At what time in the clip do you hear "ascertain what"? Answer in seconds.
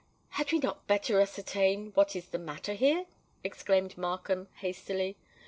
1.21-2.15